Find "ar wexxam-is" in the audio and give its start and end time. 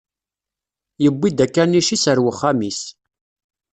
2.11-2.81